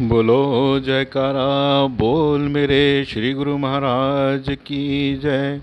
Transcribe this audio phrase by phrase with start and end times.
[0.00, 5.60] बोलो जयकारा बोल मेरे श्री गुरु महाराज की जय।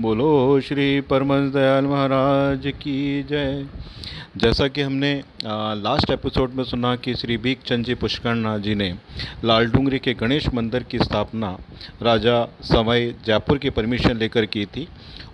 [0.00, 3.64] बोलो श्री परमंश दयाल महाराज की जय।
[4.36, 5.12] जैसा कि हमने
[5.46, 8.92] आ, लास्ट एपिसोड में सुना कि श्री भीख चंद जी पुष्करनाथ जी ने
[9.44, 11.56] लाल डूंगरी के गणेश मंदिर की स्थापना
[12.02, 14.88] राजा समय जयपुर की परमिशन लेकर की थी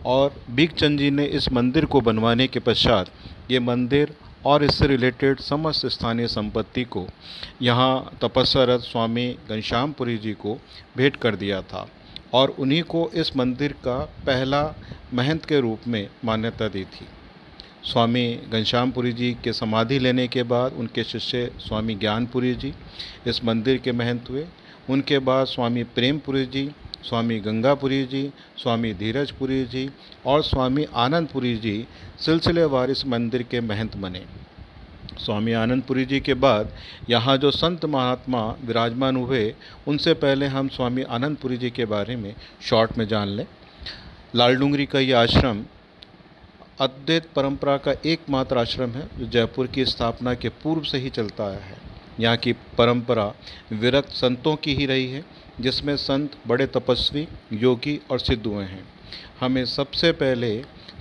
[0.05, 3.11] और भीख चंद जी ने इस मंदिर को बनवाने के पश्चात
[3.51, 4.15] ये मंदिर
[4.47, 7.07] और इससे रिलेटेड समस्त स्थानीय संपत्ति को
[7.62, 10.55] यहाँ तपस्यारत स्वामी घनश्यामपुरी जी को
[10.97, 11.87] भेंट कर दिया था
[12.34, 14.62] और उन्हीं को इस मंदिर का पहला
[15.15, 17.06] महंत के रूप में मान्यता दी थी।
[17.84, 22.73] स्वामी घनश्यामपुरी जी के समाधि लेने के बाद उनके शिष्य स्वामी ज्ञानपुरी जी
[23.27, 24.47] इस मंदिर के महंत हुए।
[24.91, 26.69] उनके बाद स्वामी प्रेमपुरी जी
[27.02, 29.88] स्वामी गंगापुरी जी, स्वामी धीरजपुरी जी
[30.27, 31.86] और स्वामी आनंदपुरी जी
[32.20, 34.24] सिलसिलेवार इस मंदिर के महंत बने।
[35.19, 36.72] स्वामी आनंदपुरी जी के बाद
[37.10, 39.55] यहाँ जो संत महात्मा विराजमान हुए,
[39.88, 43.47] उनसे पहले हम स्वामी आनंदपुरी जी के बारे में शॉर्ट में जान लें।
[44.34, 45.64] लाल डूंगरी का ये आश्रम
[46.81, 51.44] अद्वैत परंपरा का एकमात्र आश्रम है, जो जयपुर की स्थापना के पूर्व से ही चलता
[51.44, 51.86] आया है।
[52.20, 53.33] यहाँ की परंपरा
[53.72, 55.25] विरक्त संतों की ही रही है,
[55.61, 58.84] जिसमें संत बड़े तपस्वी, योगी और सिद्ध हुए हैं।
[59.41, 60.50] हमें सबसे पहले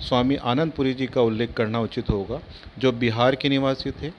[0.00, 2.40] स्वामी आनंदपुरी जी का उल्लेख करना उचित होगा,
[2.78, 4.12] जो बिहार के निवासी थे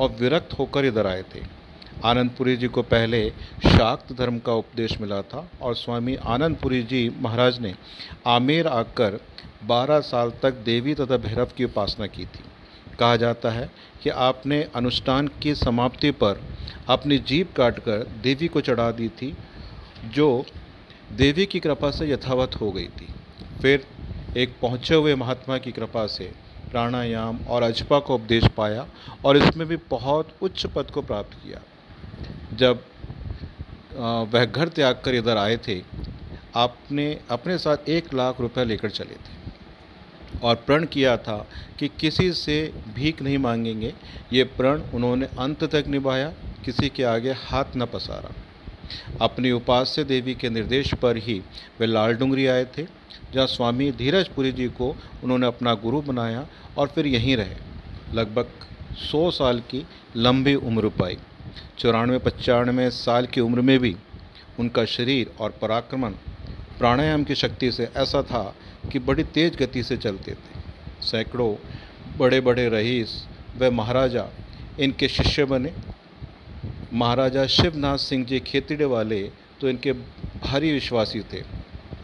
[0.00, 1.42] और विरक्त होकर इधर आए थे।
[2.04, 3.28] आनंदपुरी जी को पहले
[3.62, 7.74] शाक्त धर्म का उपदेश मिला था और स्वामी आनंदपुरी जी महाराज ने
[8.26, 9.18] आमेर आकर
[9.66, 12.44] 12 साल तक देवी तथा भैरव की उपासना की थी।
[12.94, 13.70] कहा जाता है
[14.02, 16.40] कि आपने अनुष्ठान की समाप्ति पर
[16.88, 19.34] अपनी जीप काटकर देवी को चढ़ा दी थी,
[20.04, 20.44] जो
[21.12, 23.08] देवी की कृपा से यथावत हो गई थी।
[23.62, 23.86] फिर
[24.36, 26.32] एक पहुँचे हुए महात्मा की कृपा से
[26.70, 28.86] प्राणायाम और अजपा को उपदेश पाया
[29.24, 31.60] और इसमें भी बहुत उच्च पद को प्राप्त किया।
[32.56, 32.84] जब
[34.32, 35.80] वह घर त्याग कर इधर आए थे,
[36.56, 39.43] आपने अपने साथ एक लाख रुपए लेकर चले थे।
[40.42, 41.46] और प्रण किया था
[41.78, 43.94] कि किसी से भीख नहीं मांगेंगे।
[44.32, 46.32] ये प्रण उन्होंने अंत तक निभाया,
[46.64, 48.30] किसी के आगे हाथ न पसारा।
[49.20, 51.42] अपनी उपास्य देवी के निर्देश पर ही
[51.80, 52.86] वे लाल डूंगरी आए थे,
[53.34, 56.46] जहाँ स्वामी धीरजपुरी जी को उन्होंने अपना गुरु बनाया
[56.78, 57.56] और फिर यहीं रहे।
[58.14, 58.50] लगभग
[58.96, 61.18] सौ साल की लंबी उम्र पाई।
[61.78, 63.96] चौरानवे, पचानवे साल की उम्र में भी
[64.58, 66.12] उनका शरीर और पराक्रमण
[66.78, 68.42] प्राणायाम की शक्ति से ऐसा था
[68.92, 70.62] कि बड़ी तेज़ गति से चलते थे।
[71.02, 71.54] सैकड़ों
[72.18, 73.22] बड़े बड़े रईस
[73.58, 74.26] व महाराजा
[74.80, 75.72] इनके शिष्य बने।
[76.92, 79.22] महाराजा शिवनाथ सिंह जी खेतड़े वाले
[79.60, 81.42] तो इनके भारी विश्वासी थे।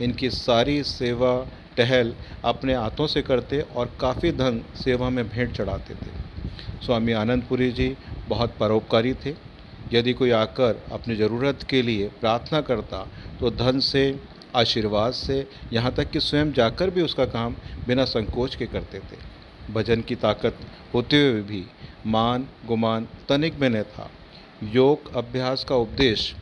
[0.03, 1.35] इनकी सारी सेवा,
[1.77, 2.15] टहल
[2.45, 6.19] अपने हाथों से करते और काफ़ी धन सेवा में भेंट चढ़ाते थे।
[6.87, 7.97] स्वामी आनंदपुरी जी
[8.29, 9.35] बहुत परोपकारी थे।
[9.93, 13.07] यदि कोई आकर अपनी ज़रूरत के लिए प्रार्थना करता
[13.41, 14.11] तो धन से
[14.57, 17.55] आशीर्वाद से यहाँ तक कि स्वयं जाकर भी उसका काम
[17.87, 19.19] बिना संकोच के करते थे।
[19.73, 20.59] भजन की ताकत
[20.95, 21.65] होते हुए भी
[22.07, 24.11] मान, गुमान, तनिक में न था।
[24.63, 26.35] योग अभ्यास का उपदेश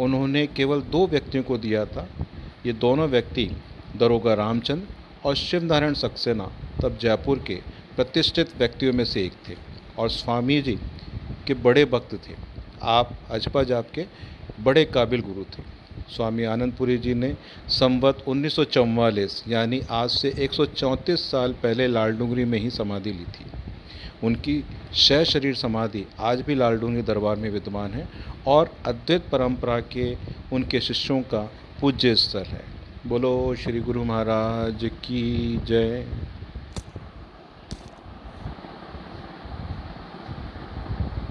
[0.00, 2.08] उन्होंने केवल दो व्यक्तियों को दिया था।
[2.66, 3.50] ये दोनों व्यक्ति
[3.96, 4.88] दरोगा रामचंद
[5.24, 6.50] और शिव नारायण सक्सेना,
[6.82, 7.54] तब जयपुर के
[7.96, 9.56] प्रतिष्ठित व्यक्तियों में से एक थे
[9.98, 10.78] और स्वामी जी
[11.46, 12.34] के बड़े भक्त थे।
[12.82, 14.06] आप अजपा जाप के
[14.60, 15.62] बड़े काबिल गुरु थे।
[16.08, 17.34] स्वामी आनंदपुरी जी ने
[17.68, 23.10] संवत उन्नीस सौ चौवालीस, यानी आज से 134 साल पहले लाल डूंगरी में ही समाधि
[23.10, 23.50] ली थी।
[24.24, 24.64] उनकी
[24.94, 28.08] शय शरीर समाधि आज भी लाल डूंगरी दरबार में विद्यमान है
[28.46, 30.16] और अद्वैत परंपरा के
[30.52, 32.64] उनके शिष्यों का पूज्य स्थल है।
[33.06, 36.06] बोलो श्री गुरु महाराज की जय।